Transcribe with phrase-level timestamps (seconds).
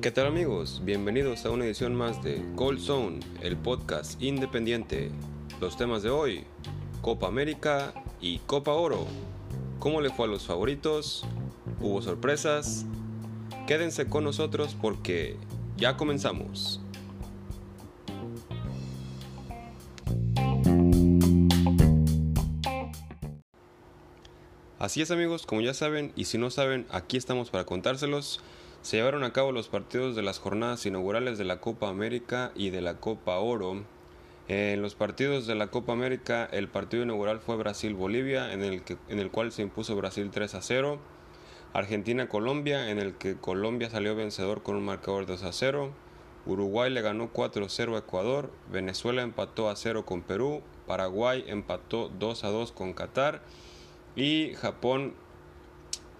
[0.00, 0.82] ¿Qué tal amigos?
[0.84, 5.12] Bienvenidos a una edición más de Gold Zone, el podcast independiente.
[5.60, 6.44] Los temas de hoy,
[7.00, 9.06] Copa América y Copa Oro.
[9.78, 11.24] ¿Cómo le fue a los favoritos?
[11.80, 12.86] ¿Hubo sorpresas?
[13.68, 15.36] Quédense con nosotros porque
[15.76, 16.80] ya comenzamos.
[24.88, 28.40] Así es amigos, como ya saben, y si no saben, aquí estamos para contárselos.
[28.80, 32.70] Se llevaron a cabo los partidos de las jornadas inaugurales de la Copa América y
[32.70, 33.84] de la Copa Oro.
[34.48, 39.18] En los partidos de la Copa América, el partido inaugural fue Brasil-Bolivia, en el, en
[39.18, 40.98] el cual se impuso Brasil 3 a 0.
[41.74, 45.92] Argentina-Colombia, en el que Colombia salió vencedor con un marcador 2 a 0.
[46.46, 48.50] Uruguay le ganó 4 a 0 a Ecuador.
[48.72, 50.62] Venezuela empató a 0 con Perú.
[50.86, 53.42] Paraguay empató 2 a 2 con Qatar.
[54.16, 55.14] Y Japón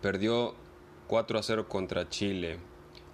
[0.00, 0.54] perdió
[1.08, 2.58] 4 a 0 contra Chile.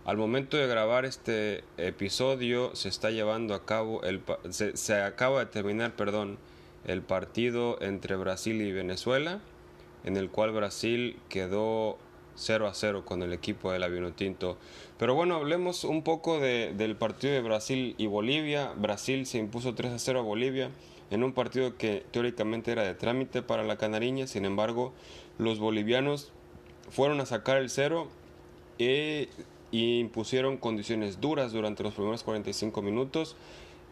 [0.05, 5.47] Al momento de grabar este episodio se está llevando a cabo el se, acaba de
[5.47, 6.37] terminar, perdón,
[6.85, 9.41] el partido entre Brasil y Venezuela,
[10.05, 11.97] en el cual Brasil quedó
[12.35, 14.59] 0 a 0 con el equipo del Tinto.
[14.99, 18.73] Pero bueno, hablemos un poco de, del partido de Brasil y Bolivia.
[18.77, 20.71] Brasil se impuso 3 a 0 a Bolivia
[21.11, 24.27] en un partido que teóricamente era de trámite para la Canariña.
[24.27, 24.93] Sin embargo,
[25.39, 26.33] los bolivianos
[26.91, 28.09] fueron a sacar el cero
[28.79, 29.29] e,
[29.71, 33.37] impusieron condiciones duras durante los primeros 45 minutos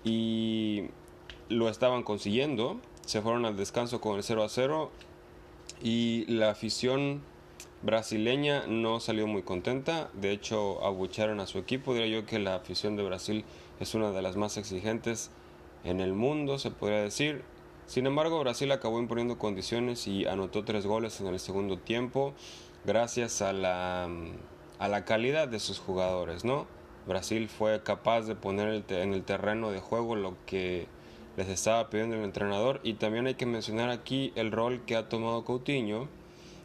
[0.05, 0.85] y
[1.49, 2.81] lo estaban consiguiendo.
[3.05, 4.91] Se fueron al descanso con el 0 a 0
[5.83, 7.23] y la afición
[7.83, 10.09] brasileña no salió muy contenta.
[10.15, 11.95] De hecho, abucharon a su equipo.
[11.95, 13.45] Diría yo que la afición de Brasil
[13.81, 15.31] es una de las más exigentes
[15.85, 17.43] en el mundo, se podría decir.
[17.87, 22.33] Sin embargo, Brasil acabó imponiendo condiciones y anotó tres goles en el segundo tiempo
[22.85, 24.09] gracias a la,
[24.79, 26.67] a la calidad de sus jugadores, ¿no?
[27.07, 30.87] Brasil fue capaz de poner en el terreno de juego lo que
[31.37, 35.09] les estaba pidiendo el entrenador y también hay que mencionar aquí el rol que ha
[35.09, 36.09] tomado Coutinho.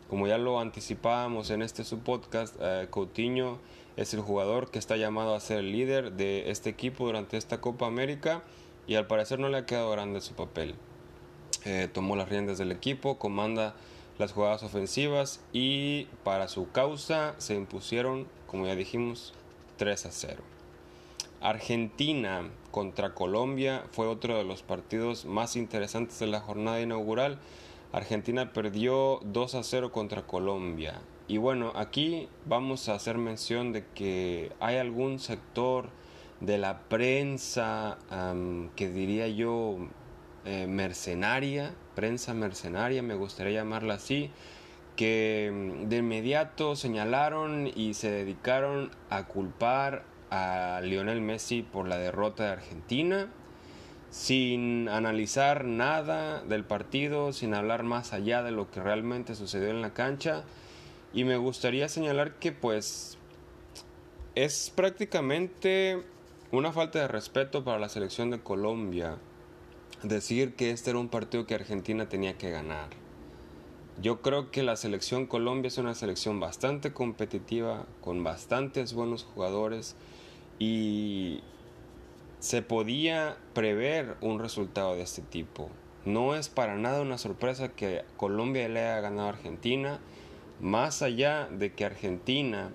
[0.09, 3.59] Como ya lo anticipábamos en este subpodcast, eh, Coutinho
[3.97, 7.59] es el jugador que está llamado a ser el líder de este equipo durante esta
[7.59, 8.43] Copa América
[8.87, 10.75] y al parecer no le ha quedado grande su papel.
[11.65, 13.75] Eh, tomó las riendas del equipo, comanda
[14.17, 19.33] las jugadas ofensivas y para su causa se impusieron, como ya dijimos,
[19.77, 20.43] 3 a 0.
[21.41, 27.37] Argentina contra Colombia fue otro de los partidos más interesantes de la jornada inaugural.
[27.91, 31.01] Argentina perdió 2 a 0 contra Colombia.
[31.27, 35.89] Y bueno, aquí vamos a hacer mención de que hay algún sector
[36.39, 37.97] de la prensa
[38.75, 39.77] que diría yo
[40.45, 44.31] eh, mercenaria, prensa mercenaria, me gustaría llamarla así,
[44.95, 51.97] que mm, de inmediato señalaron y se dedicaron a culpar a Lionel Messi por la
[51.97, 53.27] derrota de Argentina,
[54.09, 59.81] sin analizar nada del partido, sin hablar más allá de lo que realmente sucedió en
[59.81, 60.43] la cancha.
[61.13, 63.17] Y me gustaría señalar que pues
[64.35, 66.03] es prácticamente
[66.51, 69.17] una falta de respeto para la selección de Colombia
[70.03, 72.89] decir que este era un partido que Argentina tenía que ganar.
[74.01, 79.95] Yo creo que la selección Colombia es una selección bastante competitiva, con bastantes buenos jugadores
[80.57, 81.41] y
[82.39, 85.69] se podía prever un resultado de este tipo.
[86.05, 89.99] No es para nada una sorpresa que Colombia le haya ganado a Argentina,
[90.61, 92.71] más allá de que Argentina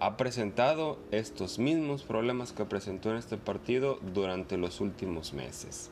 [0.00, 5.90] ha presentado estos mismos problemas que presentó en este partido durante los últimos meses.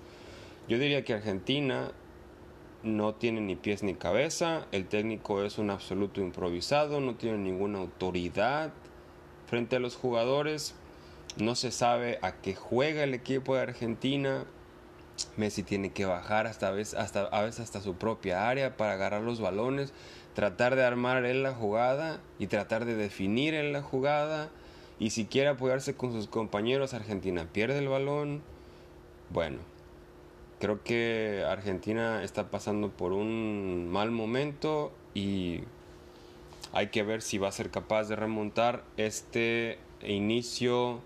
[0.69, 1.93] Yo diría que Argentina
[2.83, 7.79] no tiene ni pies ni cabeza, el técnico es un absoluto improvisado, no tiene ninguna
[7.79, 8.73] autoridad
[9.47, 10.75] frente a los jugadores,
[11.37, 14.45] no se sabe a qué juega el equipo de Argentina.
[15.37, 19.93] Messi tiene que bajar hasta a veces hasta, su propia área para agarrar los balones,
[20.35, 24.51] tratar de armar en la jugada y tratar de definir en la jugada.
[24.99, 28.43] Y si quiere apoyarse con sus compañeros, Argentina pierde el balón.
[29.31, 29.59] Bueno,
[30.61, 35.61] creo que Argentina está pasando por un mal momento y
[36.73, 41.01] hay que ver si va a ser capaz de remontar este inicio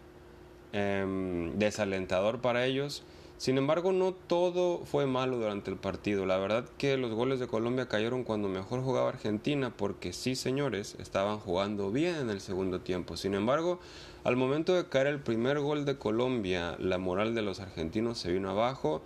[0.72, 3.02] em, desalentador para ellos.
[3.38, 6.24] Sin embargo, no todo fue malo durante el partido.
[6.24, 10.96] La verdad que los goles de Colombia cayeron cuando mejor jugaba Argentina, porque sí, señores,
[10.98, 13.18] estaban jugando bien en el segundo tiempo.
[13.18, 13.78] Sin embargo,
[14.24, 18.32] al momento de caer el primer gol de Colombia, la moral de los argentinos se
[18.32, 19.02] vino abajo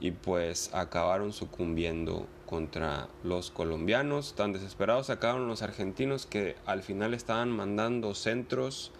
[0.00, 4.34] y pues acabaron sucumbiendo contra los colombianos.
[4.34, 8.92] Tan desesperados acabaron los argentinos que al final estaban mandando centros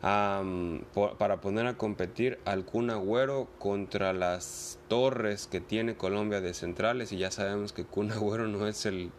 [0.00, 7.12] para poner a competir al Kun Agüero contra las torres que tiene Colombia de centrales
[7.12, 9.10] y ya sabemos que Kun Agüero no es el,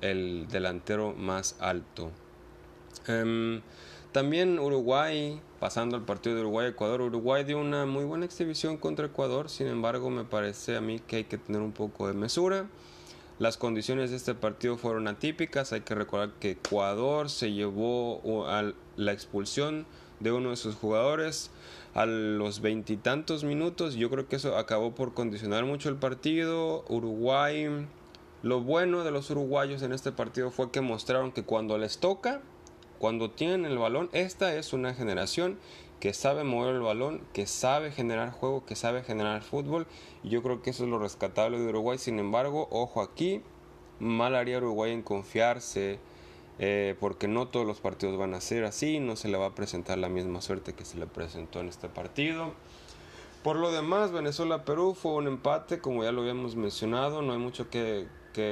[0.00, 2.10] el delantero más alto.
[3.06, 3.62] Em,
[4.12, 9.48] también Uruguay, pasando al partido de Uruguay-Ecuador, Uruguay dio una muy buena exhibición contra Ecuador,
[9.48, 12.66] sin embargo me parece a mí que hay que tener un poco de mesura.
[13.38, 18.72] Las condiciones de este partido fueron atípicas, hay que recordar que Ecuador se llevó a
[18.96, 19.86] la expulsión
[20.22, 21.50] de uno de sus jugadores
[21.94, 26.84] a los veintitantos minutos, yo creo que eso acabó por condicionar mucho el partido.
[26.88, 27.86] Uruguay,
[28.42, 32.40] lo bueno de los uruguayos en este partido fue que mostraron que cuando les toca,
[32.98, 35.58] cuando tienen el balón, esta es una generación
[36.00, 39.86] que sabe mover el balón, que sabe generar juego, que sabe generar fútbol.
[40.24, 41.98] Y yo creo que eso es lo rescatable de Uruguay.
[41.98, 43.42] Sin embargo, ojo aquí,
[44.00, 46.00] mal haría Uruguay en confiarse,
[46.64, 49.54] eh, porque no todos los partidos van a ser así, no se le va a
[49.56, 52.52] presentar la misma suerte que se le presentó en este partido.
[53.42, 57.68] Por lo demás, Venezuela-Perú fue un empate, como ya lo habíamos mencionado, no hay mucho
[57.68, 58.06] que,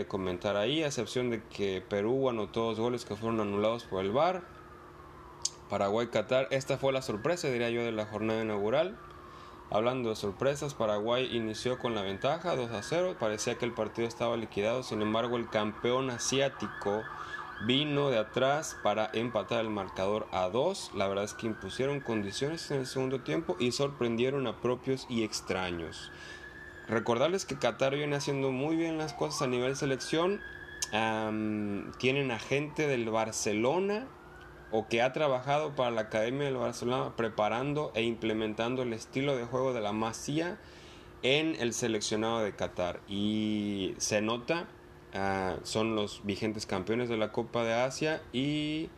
[0.08, 4.10] comentar ahí, a excepción de que Perú anotó dos goles que fueron anulados por el
[4.10, 4.42] VAR.
[5.68, 8.98] Paraguay-Qatar, esta fue la sorpresa, diría yo, de la jornada inaugural.
[9.70, 14.08] Hablando de sorpresas, Paraguay inició con la ventaja 2 a 0, parecía que el partido
[14.08, 17.04] estaba liquidado, sin embargo el campeón asiático
[17.66, 20.92] vino de atrás para empatar el marcador a 2.
[20.94, 25.22] La verdad es que impusieron condiciones en el segundo tiempo y sorprendieron a propios y
[25.22, 26.10] extraños.
[26.88, 30.40] Recordarles que Qatar viene haciendo muy bien las cosas a nivel selección.
[30.90, 34.08] tienen a gente del Barcelona
[34.72, 39.44] o que ha trabajado para la Academia del Barcelona preparando e implementando el estilo de
[39.44, 40.58] juego de la Masía
[41.22, 43.00] en el seleccionado de Qatar.
[43.08, 44.66] Y se nota,
[45.14, 48.88] ah, son los vigentes campeones de la Copa de Asia y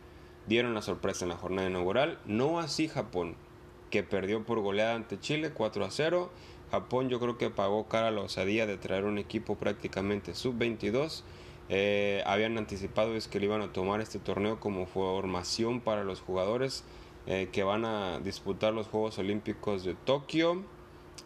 [0.47, 2.19] dieron la sorpresa en la jornada inaugural.
[2.25, 3.35] No así Japón,
[3.89, 6.31] que perdió por goleada ante Chile 4 a 0
[6.73, 11.21] Japón yo creo que pagó cara la osadía de traer un equipo prácticamente sub-22.
[11.69, 16.21] Eh, habían anticipado es que le iban a tomar este torneo como formación para los
[16.21, 16.83] jugadores
[17.27, 20.63] eh, que van a disputar los Juegos Olímpicos de Tokio.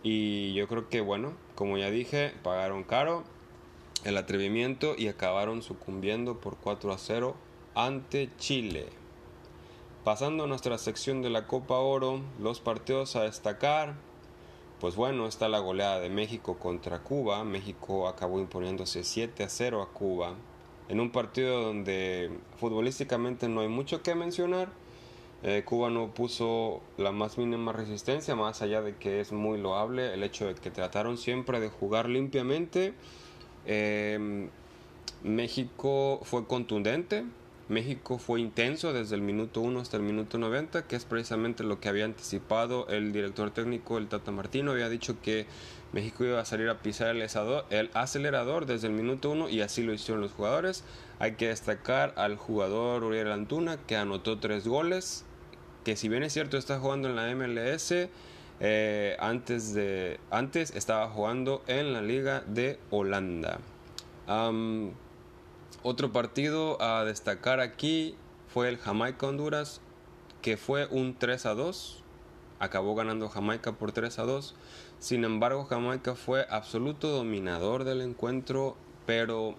[0.04, 3.24] Y yo creo que bueno, como ya dije, pagaron caro
[4.04, 7.36] el atrevimiento y acabaron sucumbiendo por 4 a 0
[7.76, 8.88] ante Chile.
[10.04, 13.96] Pasando a nuestra sección de la Copa Oro, los partidos a destacar
[14.80, 17.44] pues bueno, está la goleada de México contra Cuba.
[17.44, 20.36] México acabó imponiéndose 7 a 0 a Cuba
[20.88, 24.70] en un partido donde futbolísticamente no hay mucho que mencionar.
[25.44, 30.14] Eh, Cuba no puso la más mínima resistencia, más allá de que es muy loable
[30.14, 32.94] el hecho de que trataron siempre de jugar limpiamente.
[33.68, 34.50] Eh,
[35.24, 37.26] México fue contundente,
[37.70, 41.82] México fue intenso desde el minuto 1 hasta el minuto 90, que es precisamente lo
[41.82, 44.72] que había anticipado el director técnico, el Tata Martino.
[44.72, 45.46] Había dicho que
[45.92, 49.94] México iba a salir a pisar el, acelerador desde el minuto 1 y así lo
[49.94, 50.86] hicieron los jugadores.
[51.20, 55.26] Hay que destacar al jugador Uriel Antuna, que anotó tres goles,
[55.84, 57.94] que si bien es cierto está jugando en la MLS,
[58.60, 63.60] eh, antes, de, antes estaba jugando en la Liga de Holanda.
[65.84, 68.16] Otro partido a destacar aquí
[68.48, 69.80] fue el Jamaica-Honduras,
[70.42, 72.04] que fue un 3 a 2.
[72.60, 74.56] Acabó ganando Jamaica por 3 a 2.
[75.00, 79.56] Sin embargo, Jamaica fue absoluto dominador del encuentro, pero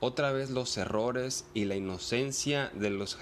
[0.00, 3.18] otra vez los errores y la inocencia de los,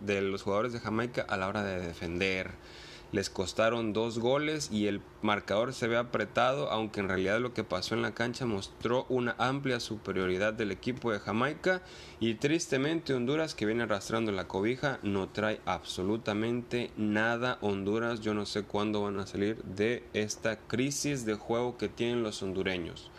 [0.00, 2.50] de los jugadores de Jamaica a la hora de defender
[3.12, 7.64] les costaron dos goles y el marcador se ve apretado, aunque en realidad lo que
[7.64, 11.82] pasó en la cancha mostró una amplia superioridad del equipo de Jamaica
[12.20, 18.44] y tristemente Honduras que viene arrastrando la cobija no trae absolutamente nada Honduras, yo no
[18.44, 23.10] sé cuándo van a salir de esta crisis de juego que tienen los hondureños.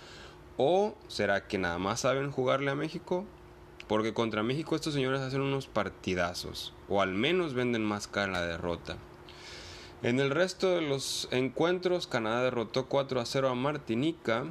[0.57, 3.25] ¿O será que nada más saben jugarle a México?
[3.87, 8.41] Porque contra México estos señores hacen unos partidazos, o al menos venden más cara la
[8.41, 8.97] derrota.
[10.03, 14.45] En el resto de los encuentros, Canadá derrotó 4 a 0 a Martinica,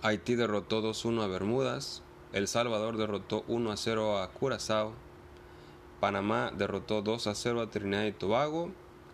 [0.00, 2.02] Haití derrotó 2-1 a Bermudas,
[2.32, 4.94] El Salvador derrotó 1 a 0 a Curazao,
[6.00, 8.70] Panamá derrotó 2 a 0 a Trinidad y Tobago,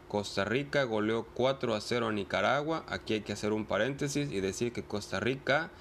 [0.06, 2.84] Costa Rica goleó 4 a 0 a Nicaragua.
[2.86, 5.72] Aquí hay que hacer un paréntesis y decir que Costa Rica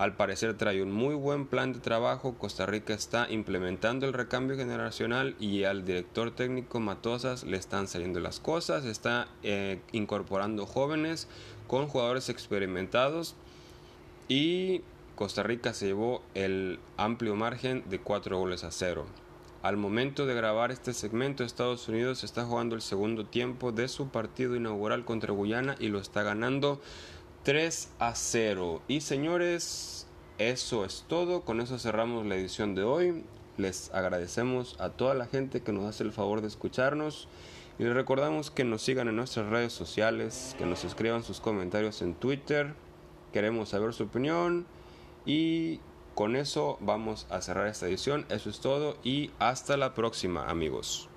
[0.00, 2.34] al parecer trae un muy buen plan de trabajo.
[2.38, 8.18] Costa Rica está implementando el recambio generacional y al director técnico Matosas le están saliendo
[8.18, 8.86] las cosas.
[8.86, 11.28] Está eh, incorporando jóvenes
[11.66, 13.34] con jugadores experimentados.
[14.26, 14.80] y
[15.16, 19.04] Costa Rica se llevó el amplio margen de 4 goles a 0.
[19.60, 24.08] Al momento de grabar este segmento, Estados Unidos está jugando el segundo tiempo de su
[24.08, 26.80] partido inaugural contra Guyana y lo está ganando
[27.42, 28.82] 3 a 0.
[28.86, 30.06] Y señores,
[30.38, 31.42] eso es todo.
[31.42, 33.24] Con eso cerramos la edición de hoy.
[33.56, 37.28] Les agradecemos a toda la gente que nos hace el favor de escucharnos.
[37.78, 42.02] Y les recordamos que nos sigan en nuestras redes sociales, que nos escriban sus comentarios
[42.02, 42.74] en Twitter.
[43.32, 44.66] Queremos saber su opinión.
[45.24, 45.80] Y
[46.14, 48.26] con eso vamos a cerrar esta edición.
[48.28, 51.09] Eso es todo y hasta la próxima amigos.